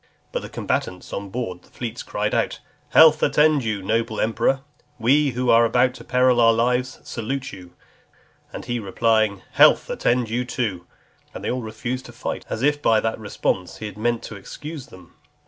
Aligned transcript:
But 0.31 0.41
the 0.41 0.49
combatants 0.49 1.13
on 1.13 1.29
board 1.29 1.61
the 1.61 1.69
fleets 1.69 2.01
crying 2.01 2.33
out, 2.33 2.59
"Health 2.89 3.21
attend 3.21 3.63
you, 3.63 3.83
noble 3.83 4.19
emperor! 4.19 4.61
We, 4.97 5.29
who 5.33 5.51
are 5.51 5.63
about 5.63 5.93
to 5.93 6.03
peril 6.03 6.41
our 6.41 6.53
lives, 6.53 6.99
salute 7.03 7.53
you;" 7.53 7.73
and 8.51 8.65
he 8.65 8.79
replying, 8.79 9.43
"Health 9.51 9.91
attend 9.91 10.27
you 10.27 10.43
too," 10.43 10.87
they 11.35 11.51
all 11.51 11.61
refused 11.61 12.07
to 12.07 12.13
fight, 12.13 12.47
as 12.49 12.63
if 12.63 12.81
by 12.81 12.99
that 12.99 13.19
response 13.19 13.77
he 13.77 13.85
had 13.85 13.95
meant 13.95 14.23
to 14.23 14.35
excuse 14.35 14.87
them. 14.87 15.13